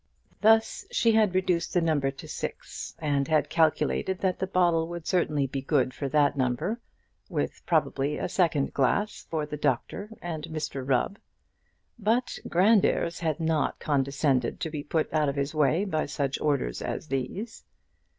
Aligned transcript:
Thus 0.41 0.83
she 0.89 1.11
had 1.11 1.35
reduced 1.35 1.75
the 1.75 1.79
number 1.81 2.09
to 2.09 2.27
six, 2.27 2.95
and 2.97 3.27
had 3.27 3.51
calculated 3.51 4.17
that 4.17 4.39
the 4.39 4.47
bottle 4.47 4.87
would 4.87 5.05
certainly 5.05 5.45
be 5.45 5.61
good 5.61 5.93
for 5.93 6.09
that 6.09 6.35
number, 6.35 6.79
with 7.29 7.61
probably 7.67 8.17
a 8.17 8.27
second 8.27 8.73
glass 8.73 9.27
for 9.29 9.45
the 9.45 9.57
doctor 9.57 10.09
and 10.19 10.45
Mr 10.45 10.81
Rubb. 10.83 11.19
But 11.99 12.39
Grandairs 12.49 13.19
had 13.19 13.39
not 13.39 13.77
condescended 13.77 14.59
to 14.61 14.71
be 14.71 14.81
put 14.83 15.13
out 15.13 15.29
of 15.29 15.35
his 15.35 15.53
way 15.53 15.85
by 15.85 16.07
such 16.07 16.41
orders 16.41 16.81
as 16.81 17.09
these. 17.09 17.63